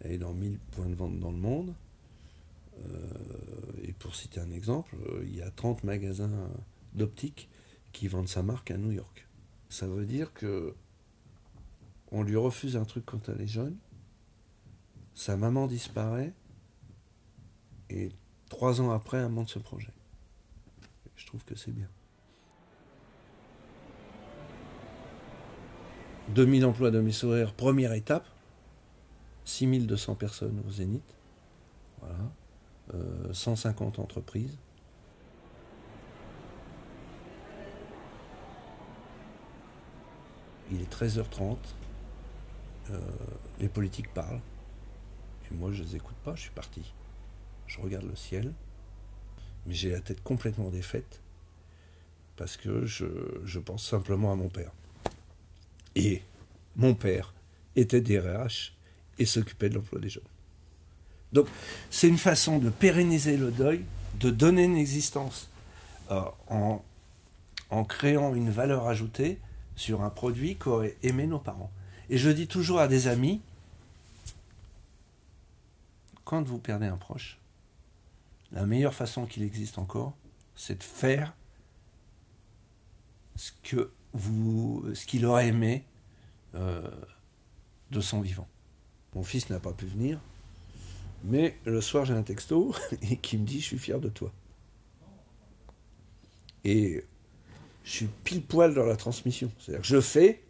elle 0.00 0.12
est 0.12 0.18
dans 0.18 0.32
1000 0.32 0.58
points 0.70 0.88
de 0.88 0.94
vente 0.94 1.20
dans 1.20 1.30
le 1.30 1.36
monde. 1.36 1.74
Euh, 2.86 3.06
et 3.82 3.92
pour 3.92 4.14
citer 4.14 4.40
un 4.40 4.50
exemple, 4.50 4.96
euh, 5.06 5.22
il 5.24 5.36
y 5.36 5.42
a 5.42 5.50
30 5.50 5.84
magasins 5.84 6.50
d'optique 6.94 7.50
qui 7.92 8.08
vendent 8.08 8.28
sa 8.28 8.42
marque 8.42 8.70
à 8.70 8.78
New 8.78 8.90
York. 8.90 9.28
Ça 9.68 9.86
veut 9.86 10.06
dire 10.06 10.32
que 10.32 10.74
on 12.10 12.22
lui 12.22 12.36
refuse 12.36 12.76
un 12.76 12.84
truc 12.84 13.04
quand 13.04 13.28
elle 13.28 13.40
est 13.40 13.46
jeune, 13.46 13.76
sa 15.14 15.36
maman 15.36 15.66
disparaît, 15.66 16.32
et 17.90 18.10
trois 18.48 18.80
ans 18.80 18.90
après, 18.90 19.18
elle 19.18 19.28
monte 19.28 19.48
ce 19.48 19.58
projet. 19.58 19.92
Je 21.22 21.26
trouve 21.28 21.44
que 21.44 21.54
c'est 21.54 21.70
bien. 21.70 21.88
2000 26.30 26.66
emplois 26.66 26.90
de 26.90 27.00
mes 27.00 27.12
sourires, 27.12 27.54
première 27.54 27.92
étape. 27.92 28.26
6200 29.44 30.16
personnes 30.16 30.60
au 30.66 30.70
Zénith. 30.70 31.16
Voilà. 32.00 33.32
150 33.32 33.98
euh, 33.98 34.02
entreprises. 34.02 34.58
Il 40.72 40.80
est 40.80 40.92
13h30. 40.92 41.56
Euh, 42.90 42.98
les 43.60 43.68
politiques 43.68 44.12
parlent. 44.12 44.40
Et 45.50 45.54
moi, 45.54 45.70
je 45.70 45.82
ne 45.82 45.86
les 45.86 45.96
écoute 45.96 46.16
pas, 46.24 46.34
je 46.34 46.42
suis 46.42 46.50
parti. 46.50 46.92
Je 47.68 47.80
regarde 47.80 48.06
le 48.06 48.16
ciel. 48.16 48.52
Mais 49.66 49.74
j'ai 49.74 49.90
la 49.90 50.00
tête 50.00 50.22
complètement 50.22 50.70
défaite. 50.70 51.20
Parce 52.36 52.56
que 52.56 52.84
je, 52.86 53.58
pense 53.58 53.86
simplement 53.86 54.32
à 54.32 54.36
mon 54.36 54.48
père. 54.48 54.72
Et 55.94 56.22
mon 56.76 56.94
père, 56.94 57.34
était 57.76 58.00
DRH 58.00 58.74
et 59.18 59.24
s'occupait 59.24 59.68
de 59.68 59.76
l'emploi 59.76 60.00
des 60.00 60.08
jeunes. 60.08 60.22
Donc 61.32 61.46
c'est 61.90 62.08
une 62.08 62.18
façon 62.18 62.58
de 62.58 62.68
pérenniser 62.68 63.36
le 63.36 63.50
deuil, 63.50 63.84
de 64.20 64.30
donner 64.30 64.64
une 64.64 64.76
existence 64.76 65.48
euh, 66.10 66.22
en, 66.48 66.82
en 67.70 67.84
créant 67.84 68.34
une 68.34 68.50
valeur 68.50 68.86
ajoutée 68.86 69.38
sur 69.76 70.02
un 70.02 70.10
produit 70.10 70.56
qu'auraient 70.56 70.96
aimé 71.02 71.26
nos 71.26 71.38
parents. 71.38 71.70
Et 72.10 72.18
je 72.18 72.28
dis 72.28 72.46
toujours 72.46 72.80
à 72.80 72.88
des 72.88 73.08
amis, 73.08 73.40
quand 76.24 76.42
vous 76.42 76.58
perdez 76.58 76.86
un 76.86 76.96
proche, 76.96 77.38
la 78.52 78.66
meilleure 78.66 78.94
façon 78.94 79.26
qu'il 79.26 79.42
existe 79.42 79.78
encore, 79.78 80.14
c'est 80.54 80.78
de 80.78 80.82
faire 80.82 81.34
ce 83.36 83.52
que 83.62 83.90
vous, 84.12 84.84
ce 84.94 85.06
qu'il 85.06 85.24
aurait 85.24 85.48
aimé 85.48 85.84
euh, 86.54 86.90
de 87.90 88.00
son 88.00 88.20
vivant. 88.20 88.46
Mon 89.14 89.22
fils 89.22 89.48
n'a 89.50 89.58
pas 89.58 89.72
pu 89.72 89.86
venir, 89.86 90.20
mais 91.24 91.58
le 91.64 91.80
soir 91.80 92.04
j'ai 92.04 92.14
un 92.14 92.22
texto 92.22 92.74
et 93.02 93.16
qui 93.16 93.38
me 93.38 93.46
dit 93.46 93.60
je 93.60 93.66
suis 93.66 93.78
fier 93.78 94.00
de 94.00 94.08
toi. 94.08 94.32
Et 96.64 97.04
je 97.84 97.90
suis 97.90 98.08
pile 98.24 98.42
poil 98.42 98.74
dans 98.74 98.84
la 98.84 98.96
transmission. 98.96 99.50
C'est-à-dire 99.58 99.82
que 99.82 99.88
je 99.88 100.00
fais 100.00 100.42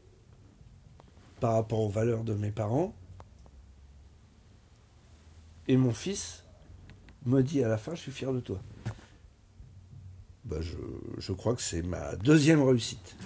par 1.41 1.55
rapport 1.55 1.81
aux 1.81 1.89
valeurs 1.89 2.25
de 2.25 2.35
mes 2.35 2.51
parents. 2.51 2.95
Et 5.69 5.77
mon 5.77 5.93
fils 5.93 6.42
me 7.27 7.43
dit 7.43 7.63
à 7.63 7.69
la 7.69 7.79
fin, 7.79 7.95
je 7.95 8.01
suis 8.01 8.13
fier 8.13 8.33
de 8.33 8.41
toi. 8.41 8.61
Je, 10.61 10.77
je 11.19 11.33
crois 11.33 11.55
que 11.55 11.63
c'est 11.63 11.83
ma 11.83 12.17
deuxième 12.17 12.63
réussite. 12.63 13.17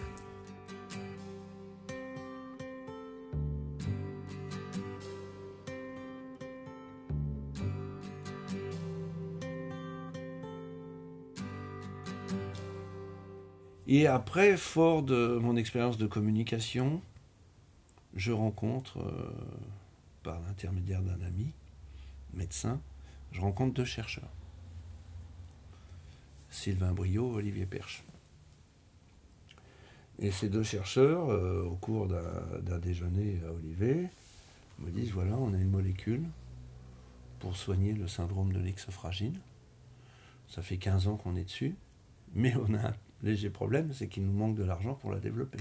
Et 13.88 14.07
après, 14.07 14.57
fort 14.57 15.03
de 15.03 15.38
mon 15.41 15.57
expérience 15.57 15.97
de 15.97 16.07
communication, 16.07 17.00
je 18.15 18.33
rencontre, 18.33 18.99
euh, 18.99 19.31
par 20.23 20.41
l'intermédiaire 20.41 21.03
d'un 21.03 21.21
ami, 21.25 21.53
médecin, 22.35 22.81
je 23.37 23.43
rencontre 23.43 23.75
deux 23.75 23.85
chercheurs. 23.85 24.31
Sylvain 26.49 26.93
Brio, 26.93 27.35
Olivier 27.35 27.66
Perche. 27.66 28.02
Et 30.19 30.31
ces 30.31 30.49
deux 30.49 30.62
chercheurs, 30.62 31.28
euh, 31.28 31.62
au 31.64 31.75
cours 31.75 32.09
d'un 32.09 32.78
déjeuner 32.78 33.38
à 33.47 33.52
Olivier, 33.52 34.09
me 34.78 34.90
disent, 34.90 35.11
voilà, 35.11 35.37
on 35.37 35.52
a 35.52 35.59
une 35.59 35.69
molécule 35.69 36.25
pour 37.38 37.59
soigner 37.59 37.93
le 37.93 38.09
syndrome 38.09 38.55
de 38.55 38.59
l'ex 38.59 38.90
fragile. 38.90 39.38
Ça 40.49 40.62
fait 40.62 40.78
15 40.78 41.07
ans 41.09 41.16
qu'on 41.16 41.37
est 41.37 41.45
dessus, 41.45 41.76
mais 42.33 42.55
on 42.57 42.73
a 42.73 42.88
un 42.88 42.95
léger 43.23 43.50
problème, 43.50 43.93
c'est 43.93 44.09
qu'il 44.09 44.25
nous 44.25 44.33
manque 44.33 44.57
de 44.57 44.64
l'argent 44.64 44.95
pour 44.95 45.12
la 45.12 45.21
développer. 45.21 45.61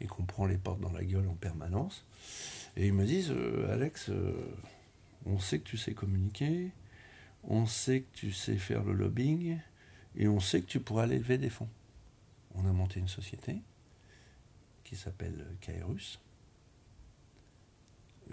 Et 0.00 0.06
qu'on 0.06 0.24
prend 0.24 0.46
les 0.46 0.58
portes 0.58 0.80
dans 0.80 0.92
la 0.92 1.04
gueule 1.04 1.28
en 1.28 1.34
permanence. 1.34 2.04
Et 2.76 2.88
ils 2.88 2.92
me 2.92 3.04
disent, 3.04 3.30
euh, 3.30 3.72
Alex, 3.72 4.08
euh, 4.08 4.32
on 5.24 5.38
sait 5.38 5.60
que 5.60 5.68
tu 5.68 5.76
sais 5.76 5.94
communiquer, 5.94 6.72
on 7.46 7.66
sait 7.66 8.00
que 8.02 8.16
tu 8.16 8.32
sais 8.32 8.58
faire 8.58 8.84
le 8.84 8.92
lobbying, 8.92 9.58
et 10.16 10.28
on 10.28 10.40
sait 10.40 10.60
que 10.60 10.66
tu 10.66 10.80
pourras 10.80 11.04
aller 11.04 11.18
lever 11.18 11.38
des 11.38 11.50
fonds. 11.50 11.68
On 12.54 12.66
a 12.66 12.72
monté 12.72 13.00
une 13.00 13.08
société 13.08 13.60
qui 14.84 14.96
s'appelle 14.96 15.46
Kairus. 15.60 16.18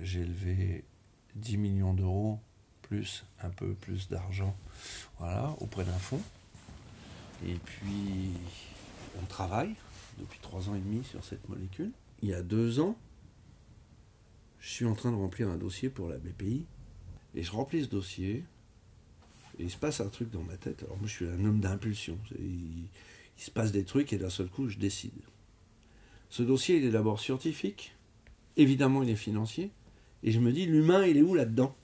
J'ai 0.01 0.23
levé 0.23 0.83
10 1.35 1.57
millions 1.57 1.93
d'euros 1.93 2.39
plus 2.83 3.25
un 3.41 3.49
peu 3.49 3.73
plus 3.73 4.07
d'argent 4.07 4.55
voilà, 5.19 5.55
auprès 5.59 5.83
d'un 5.83 5.91
fonds. 5.91 6.21
Et 7.45 7.55
puis, 7.55 8.31
on 9.21 9.25
travaille 9.25 9.75
depuis 10.19 10.39
trois 10.39 10.69
ans 10.69 10.75
et 10.75 10.79
demi 10.79 11.03
sur 11.03 11.23
cette 11.23 11.47
molécule. 11.49 11.91
Il 12.21 12.29
y 12.29 12.33
a 12.33 12.41
deux 12.41 12.79
ans, 12.79 12.95
je 14.59 14.69
suis 14.69 14.85
en 14.85 14.95
train 14.95 15.11
de 15.11 15.17
remplir 15.17 15.49
un 15.49 15.57
dossier 15.57 15.89
pour 15.89 16.07
la 16.07 16.17
BPI. 16.17 16.65
Et 17.35 17.43
je 17.43 17.51
remplis 17.51 17.83
ce 17.83 17.89
dossier. 17.89 18.45
Et 19.59 19.63
il 19.63 19.71
se 19.71 19.77
passe 19.77 20.01
un 20.01 20.09
truc 20.09 20.31
dans 20.31 20.41
ma 20.43 20.57
tête. 20.57 20.83
Alors 20.83 20.97
moi, 20.97 21.07
je 21.07 21.13
suis 21.13 21.27
un 21.27 21.45
homme 21.45 21.59
d'impulsion. 21.59 22.17
Il, 22.39 22.87
se 23.37 23.51
passe 23.51 23.71
des 23.71 23.83
trucs 23.83 24.13
et 24.13 24.17
d'un 24.17 24.29
seul 24.29 24.47
coup, 24.47 24.69
je 24.69 24.77
décide. 24.77 25.13
Ce 26.29 26.43
dossier, 26.43 26.77
il 26.77 26.85
est 26.85 26.91
d'abord 26.91 27.19
scientifique. 27.19 27.95
Évidemment, 28.57 29.03
il 29.03 29.09
est 29.09 29.15
financier. 29.15 29.71
Et 30.23 30.31
je 30.31 30.39
me 30.39 30.51
dis, 30.51 30.65
l'humain, 30.65 31.05
il 31.05 31.17
est 31.17 31.21
où 31.21 31.33
là-dedans? 31.33 31.75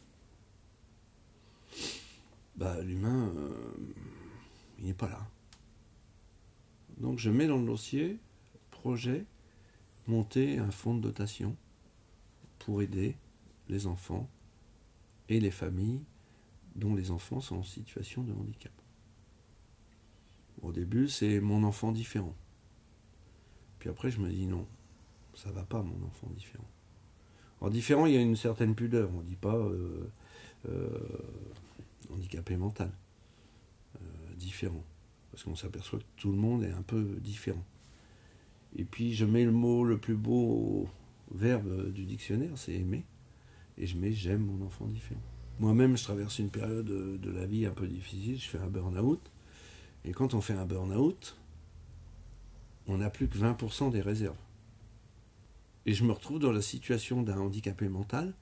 Bah, 2.56 2.82
l'humain, 2.82 3.32
euh, 3.36 3.52
il 4.80 4.86
n'est 4.86 4.94
pas 4.94 5.10
là. 5.10 5.28
Donc 7.00 7.18
je 7.18 7.30
mets 7.30 7.48
dans 7.48 7.58
le 7.58 7.66
dossier 7.66 8.18
projet 8.72 9.26
monter 10.08 10.58
un 10.58 10.72
fonds 10.72 10.96
de 10.96 11.02
dotation 11.02 11.56
pour 12.60 12.82
aider 12.82 13.16
les 13.70 13.88
enfants 13.88 14.30
et 15.30 15.40
les 15.40 15.52
familles 15.52 16.02
dont 16.76 16.96
les 16.96 17.12
enfants 17.12 17.42
sont 17.42 17.58
en 17.58 17.64
situation 17.64 18.24
de 18.24 18.34
handicap. 18.34 18.72
Au 20.62 20.72
début, 20.72 21.08
c'est 21.08 21.40
mon 21.40 21.64
enfant 21.64 21.92
différent. 21.92 22.36
Puis 23.80 23.90
après, 23.90 24.12
je 24.12 24.20
me 24.20 24.30
dis 24.30 24.46
non, 24.46 24.68
ça 25.34 25.52
va 25.52 25.64
pas, 25.64 25.82
mon 25.82 26.06
enfant 26.06 26.28
différent. 26.36 26.68
En 27.62 27.70
différent, 27.70 28.06
il 28.06 28.14
y 28.14 28.18
a 28.18 28.22
une 28.22 28.36
certaine 28.36 28.76
pudeur. 28.76 29.10
On 29.14 29.20
ne 29.20 29.24
dit 29.24 29.36
pas 29.36 29.56
euh, 29.56 30.10
euh, 30.68 30.90
handicapé 32.12 32.58
mental. 32.58 32.92
Euh, 33.96 34.36
différent 34.36 34.84
parce 35.32 35.44
qu'on 35.44 35.56
s'aperçoit 35.56 36.00
que 36.00 36.06
tout 36.18 36.32
le 36.32 36.38
monde 36.38 36.64
est 36.64 36.72
un 36.72 36.82
peu 36.82 37.18
différent. 37.22 37.64
Et 38.76 38.84
puis 38.84 39.14
je 39.14 39.26
mets 39.26 39.46
le 39.46 39.52
mot 39.52 39.84
le 39.84 39.98
plus 39.98 40.16
beau 40.16 40.88
verbe 41.32 41.92
du 41.92 42.06
dictionnaire, 42.06 42.52
c'est 42.56 42.74
aimer, 42.74 43.06
et 43.78 43.86
je 43.86 43.98
mets 43.98 44.12
j'aime 44.12 44.46
mon 44.46 44.66
enfant 44.66 44.88
différent. 44.88 45.22
Moi-même, 45.60 45.98
je 45.98 46.04
traverse 46.04 46.40
une 46.40 46.50
période 46.50 46.86
de 46.86 47.32
la 47.32 47.46
vie 47.46 47.66
un 47.66 47.72
peu 47.72 47.86
difficile, 47.86 48.40
je 48.40 48.48
fais 48.48 48.60
un 48.60 48.68
burn-out, 48.68 49.20
et 50.06 50.12
quand 50.12 50.34
on 50.34 50.42
fait 50.42 50.54
un 50.54 50.66
burn-out, 50.66 51.36
on 52.88 52.98
n'a 52.98 53.10
plus 53.10 53.28
que 53.28 53.38
20% 53.38 53.92
des 53.92 54.02
réserves. 54.02 54.38
Et 55.86 55.94
je 55.94 56.04
me 56.04 56.12
retrouve 56.12 56.40
dans 56.40 56.52
la 56.52 56.62
situation 56.62 57.22
d'un 57.22 57.40
handicapé 57.40 57.90
mental 57.90 58.34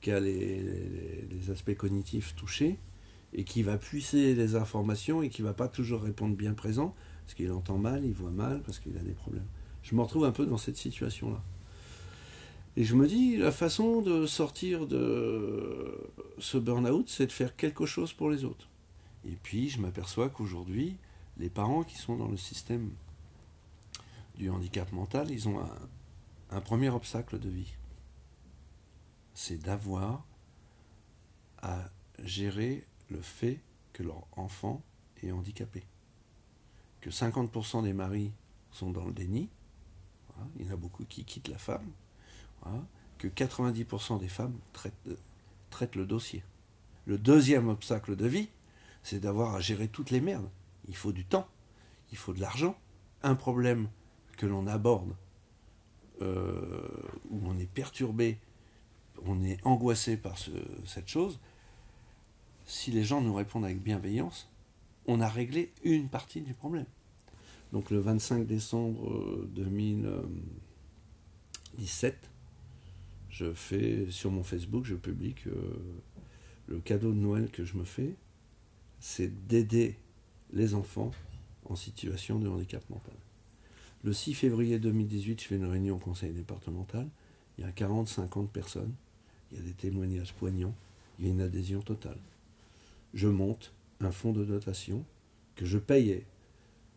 qui 0.00 0.10
a 0.10 0.20
les, 0.20 1.50
aspects 1.50 1.74
cognitifs 1.74 2.34
touchés, 2.34 2.78
et 3.32 3.44
qui 3.44 3.62
va 3.62 3.78
puiser 3.78 4.34
les 4.34 4.56
informations 4.56 5.22
et 5.22 5.28
qui 5.28 5.42
va 5.42 5.54
pas 5.54 5.68
toujours 5.68 6.02
répondre 6.02 6.34
bien 6.34 6.54
présent, 6.54 6.94
parce 7.24 7.34
qu'il 7.34 7.52
entend 7.52 7.78
mal, 7.78 8.04
il 8.04 8.12
voit 8.12 8.30
mal, 8.30 8.62
parce 8.62 8.78
qu'il 8.80 8.96
a 8.96 9.02
des 9.02 9.12
problèmes. 9.12 9.46
Je 9.82 9.94
me 9.94 10.00
retrouve 10.00 10.24
un 10.24 10.32
peu 10.32 10.46
dans 10.46 10.58
cette 10.58 10.76
situation-là. 10.76 11.42
Et 12.76 12.84
je 12.84 12.94
me 12.94 13.06
dis, 13.06 13.36
la 13.36 13.50
façon 13.50 14.00
de 14.00 14.26
sortir 14.26 14.86
de 14.86 16.08
ce 16.38 16.56
burn-out, 16.56 17.08
c'est 17.08 17.26
de 17.26 17.32
faire 17.32 17.56
quelque 17.56 17.84
chose 17.84 18.12
pour 18.12 18.30
les 18.30 18.44
autres. 18.44 18.68
Et 19.24 19.36
puis, 19.42 19.68
je 19.68 19.80
m'aperçois 19.80 20.30
qu'aujourd'hui, 20.30 20.96
les 21.36 21.50
parents 21.50 21.82
qui 21.82 21.96
sont 21.96 22.16
dans 22.16 22.28
le 22.28 22.36
système 22.36 22.90
du 24.36 24.50
handicap 24.50 24.90
mental, 24.92 25.30
ils 25.30 25.48
ont 25.48 25.60
un, 26.50 26.60
premier 26.60 26.88
obstacle 26.90 27.38
de 27.38 27.48
vie. 27.48 27.72
C'est 29.34 29.58
d'avoir 29.58 30.24
à 31.62 31.90
gérer 32.22 32.86
le 33.10 33.20
fait 33.20 33.60
que 33.92 34.02
leur 34.02 34.26
enfant 34.36 34.82
est 35.22 35.32
handicapé. 35.32 35.84
Que 37.00 37.10
50% 37.10 37.82
des 37.82 37.92
maris 37.92 38.32
sont 38.72 38.90
dans 38.90 39.04
le 39.04 39.12
déni, 39.12 39.48
il 40.58 40.66
y 40.66 40.70
en 40.70 40.72
a 40.72 40.76
beaucoup 40.76 41.04
qui 41.04 41.24
quittent 41.24 41.48
la 41.48 41.58
femme, 41.58 41.90
que 43.18 43.28
90% 43.28 44.18
des 44.18 44.28
femmes 44.28 44.58
traitent, 44.72 44.94
euh, 45.08 45.16
traitent 45.70 45.96
le 45.96 46.06
dossier. 46.06 46.42
Le 47.06 47.18
deuxième 47.18 47.68
obstacle 47.68 48.16
de 48.16 48.26
vie, 48.26 48.48
c'est 49.02 49.20
d'avoir 49.20 49.54
à 49.54 49.60
gérer 49.60 49.88
toutes 49.88 50.10
les 50.10 50.20
merdes. 50.20 50.48
Il 50.88 50.96
faut 50.96 51.12
du 51.12 51.24
temps, 51.24 51.48
il 52.12 52.18
faut 52.18 52.32
de 52.32 52.40
l'argent. 52.40 52.76
Un 53.22 53.34
problème 53.34 53.88
que 54.36 54.46
l'on 54.46 54.66
aborde, 54.66 55.14
euh, 56.22 56.88
où 57.30 57.40
on 57.44 57.58
est 57.58 57.70
perturbé, 57.70 58.38
on 59.26 59.42
est 59.42 59.58
angoissé 59.64 60.16
par 60.16 60.36
cette 60.86 61.08
chose, 61.08 61.38
si 62.64 62.90
les 62.90 63.04
gens 63.04 63.20
nous 63.20 63.34
répondent 63.34 63.64
avec 63.64 63.82
bienveillance, 63.82 64.48
on 65.06 65.20
a 65.20 65.28
réglé 65.28 65.72
une 65.82 66.08
partie 66.08 66.40
du 66.40 66.54
problème. 66.54 66.86
Donc 67.72 67.90
le 67.90 67.98
25 67.98 68.46
décembre 68.46 69.44
2017, 69.48 72.14
euh, 72.14 72.18
je 73.40 73.52
fais 73.54 74.06
sur 74.10 74.30
mon 74.30 74.42
Facebook, 74.42 74.84
je 74.84 74.94
publie 74.94 75.32
que 75.32 75.50
le 76.68 76.78
cadeau 76.80 77.10
de 77.10 77.18
Noël 77.18 77.50
que 77.50 77.64
je 77.64 77.76
me 77.76 77.84
fais, 77.84 78.14
c'est 79.00 79.46
d'aider 79.46 79.96
les 80.52 80.74
enfants 80.74 81.10
en 81.64 81.74
situation 81.74 82.38
de 82.38 82.48
handicap 82.48 82.82
mental. 82.90 83.14
Le 84.04 84.12
6 84.12 84.34
février 84.34 84.78
2018, 84.78 85.40
je 85.40 85.46
fais 85.46 85.56
une 85.56 85.64
réunion 85.64 85.96
au 85.96 85.98
conseil 85.98 86.32
départemental. 86.32 87.08
il 87.56 87.64
y 87.64 87.66
a 87.66 87.70
40-50 87.70 88.48
personnes, 88.48 88.92
il 89.50 89.58
y 89.58 89.60
a 89.60 89.64
des 89.64 89.72
témoignages 89.72 90.34
poignants, 90.34 90.74
il 91.18 91.26
y 91.26 91.28
a 91.28 91.32
une 91.32 91.40
adhésion 91.40 91.80
totale. 91.80 92.18
Je 93.14 93.28
monte 93.28 93.72
un 94.00 94.10
fonds 94.10 94.32
de 94.32 94.44
dotation 94.44 95.04
que 95.56 95.64
je 95.64 95.78
payais 95.78 96.26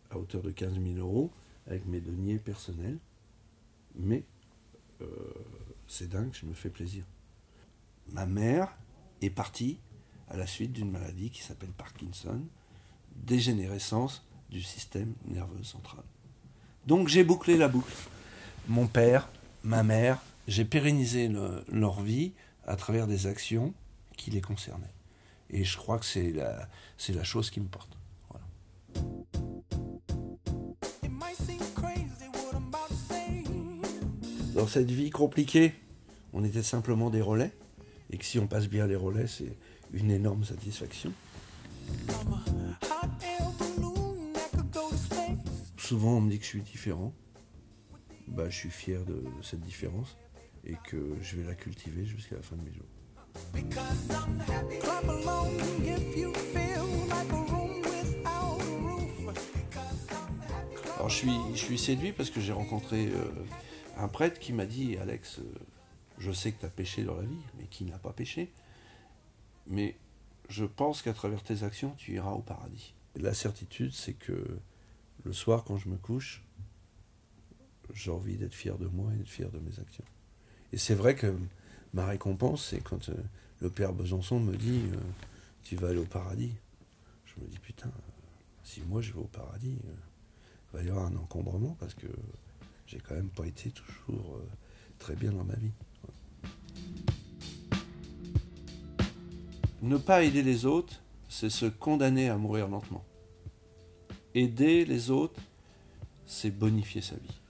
à 0.10 0.18
hauteur 0.18 0.42
de 0.42 0.52
15 0.52 0.74
000 0.74 0.98
euros 0.98 1.32
avec 1.68 1.86
mes 1.86 2.02
deniers 2.02 2.38
personnels, 2.38 2.98
mais 3.96 4.24
euh, 5.02 5.06
c'est 5.94 6.10
dingue, 6.10 6.34
je 6.34 6.48
me 6.48 6.54
fais 6.54 6.72
plaisir. 6.72 7.04
Ma 8.12 8.26
mère 8.26 8.76
est 9.22 9.30
partie 9.30 9.78
à 10.28 10.36
la 10.36 10.48
suite 10.48 10.74
d'une 10.74 10.90
maladie 10.90 11.30
qui 11.30 11.44
s'appelle 11.44 11.70
Parkinson, 11.70 12.42
dégénérescence 13.16 14.26
du 14.50 14.62
système 14.64 15.14
nerveux 15.26 15.64
central. 15.64 16.04
Donc 16.88 17.10
j'ai 17.10 17.24
bouclé 17.24 17.58
la 17.58 17.68
boucle. 17.68 17.94
Mon 18.68 18.88
père, 18.88 19.30
ma 19.64 19.84
mère, 19.84 20.20
j'ai 20.48 20.66
pérennisé 20.66 21.32
leur 21.68 22.02
vie 22.02 22.34
à 22.66 22.76
travers 22.76 23.06
des 23.06 23.28
actions 23.28 23.74
qui 24.18 24.32
les 24.32 24.42
concernaient. 24.42 24.96
Et 25.52 25.64
je 25.64 25.78
crois 25.78 26.00
que 26.00 26.06
c'est 26.06 26.32
la, 26.32 26.68
c'est 26.98 27.14
la 27.14 27.24
chose 27.24 27.52
qui 27.52 27.60
me 27.60 27.68
porte. 27.68 27.96
Dans 34.56 34.68
cette 34.68 34.92
vie 34.92 35.10
compliquée, 35.10 35.74
on 36.34 36.44
était 36.44 36.64
simplement 36.64 37.10
des 37.10 37.22
relais. 37.22 37.52
Et 38.10 38.18
que 38.18 38.26
si 38.26 38.38
on 38.40 38.48
passe 38.48 38.68
bien 38.68 38.86
les 38.86 38.96
relais, 38.96 39.28
c'est 39.28 39.56
une 39.94 40.12
énorme 40.12 40.44
satisfaction. 40.44 41.12
Souvent 45.78 46.18
on 46.18 46.22
me 46.22 46.30
dit 46.30 46.40
que 46.40 46.44
je 46.44 46.50
suis 46.50 46.62
différent. 46.62 47.14
Bah, 48.28 48.50
je 48.50 48.56
suis 48.56 48.70
fier 48.70 49.04
de 49.06 49.24
cette 49.42 49.62
différence 49.62 50.18
et 50.66 50.76
que 50.90 51.16
je 51.22 51.36
vais 51.36 51.44
la 51.44 51.56
cultiver 51.56 52.06
jusqu'à 52.06 52.36
la 52.36 52.42
fin 52.42 52.56
de 52.56 52.62
mes 52.62 52.72
jours. 52.72 52.86
Alors 60.96 61.10
je 61.10 61.16
suis, 61.16 61.32
je 61.54 61.60
suis 61.60 61.78
séduit 61.78 62.14
parce 62.14 62.30
que 62.30 62.40
j'ai 62.40 62.54
rencontré 62.54 63.08
euh, 63.08 63.26
un 63.98 64.08
prêtre 64.08 64.40
qui 64.40 64.54
m'a 64.54 64.66
dit 64.66 64.98
Alex, 64.98 65.40
euh, 65.40 65.44
je 66.18 66.32
sais 66.32 66.52
que 66.52 66.60
tu 66.60 66.66
as 66.66 66.70
péché 66.70 67.04
dans 67.04 67.16
la 67.16 67.24
vie, 67.24 67.42
mais 67.58 67.66
qui 67.66 67.86
n'a 67.86 67.98
pas 67.98 68.14
péché 68.14 68.52
Mais 69.68 69.96
je 70.50 70.66
pense 70.66 71.02
qu'à 71.02 71.14
travers 71.14 71.44
tes 71.44 71.64
actions, 71.64 71.94
tu 71.98 72.14
iras 72.14 72.32
au 72.32 72.42
paradis. 72.42 72.94
la 73.16 73.34
certitude, 73.34 73.94
c'est 73.94 74.14
que 74.14 74.60
le 75.24 75.34
soir, 75.34 75.64
quand 75.64 75.78
je 75.78 75.90
me 75.90 75.98
couche, 75.98 76.44
j'ai 77.94 78.12
envie 78.12 78.38
d'être 78.38 78.54
fier 78.54 78.78
de 78.78 78.88
moi 78.88 79.12
et 79.14 79.18
d'être 79.18 79.30
fier 79.30 79.50
de 79.52 79.60
mes 79.60 79.80
actions. 79.80 80.04
Et 80.72 80.78
c'est 80.78 80.96
vrai 80.96 81.16
que 81.16 81.38
ma 81.94 82.06
récompense, 82.06 82.68
c'est 82.70 82.82
quand 82.82 83.10
euh, 83.10 83.16
le 83.62 83.70
père 83.70 83.94
Besançon 83.94 84.40
me 84.40 84.56
dit 84.56 84.82
euh, 84.94 84.98
Tu 85.64 85.76
vas 85.76 85.90
aller 85.90 86.00
au 86.00 86.06
paradis. 86.06 86.52
Je 87.26 87.42
me 87.42 87.48
dis 87.48 87.60
Putain, 87.60 87.92
si 88.64 88.82
moi 88.82 89.02
je 89.02 89.14
vais 89.14 89.20
au 89.20 89.28
paradis, 89.28 89.78
il 89.84 90.78
va 90.78 90.84
y 90.84 90.90
avoir 90.90 91.06
un 91.06 91.16
encombrement 91.16 91.78
parce 91.80 91.94
que 91.94 92.08
j'ai 92.88 93.00
quand 93.00 93.16
même 93.16 93.30
pas 93.30 93.46
été 93.46 93.70
toujours 93.70 94.42
très 94.98 95.16
bien 95.16 95.32
dans 95.32 95.44
ma 95.44 95.56
vie. 95.56 95.72
Ne 99.82 99.98
pas 99.98 100.24
aider 100.24 100.44
les 100.44 100.66
autres, 100.66 101.02
c'est 101.28 101.50
se 101.50 101.66
condamner 101.66 102.30
à 102.30 102.38
mourir 102.38 102.68
lentement. 102.68 103.04
Aider 104.34 104.86
les 104.86 105.12
autres, 105.12 105.42
c'est 106.26 106.52
bonifier 106.52 107.02
sa 107.02 107.16
vie. 107.16 107.43